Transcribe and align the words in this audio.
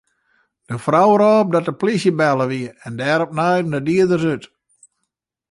De 0.69 0.77
frou 0.85 1.11
rôp 1.21 1.47
dat 1.53 1.67
de 1.67 1.73
plysje 1.81 2.11
belle 2.19 2.45
wie 2.51 2.69
en 2.85 2.93
dêrop 2.99 3.31
naaiden 3.37 3.73
de 3.75 3.81
dieders 3.87 4.25
út. 4.33 4.43